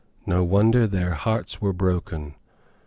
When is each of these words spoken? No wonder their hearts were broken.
No 0.25 0.43
wonder 0.43 0.87
their 0.87 1.13
hearts 1.13 1.61
were 1.61 1.73
broken. 1.73 2.33